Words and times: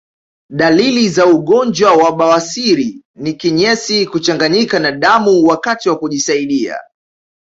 Dalili 0.49 1.09
za 1.09 1.25
ugonjwa 1.25 1.93
wa 1.93 2.11
bawasiri 2.15 3.03
ni 3.15 3.33
Kinyesi 3.33 4.05
kuchanganyika 4.07 4.79
na 4.79 4.91
damu 4.91 5.43
wakati 5.43 5.89
wa 5.89 5.99
kujisaidia 5.99 6.79